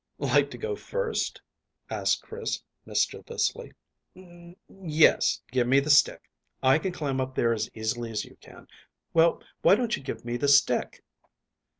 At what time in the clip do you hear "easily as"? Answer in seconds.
7.75-8.25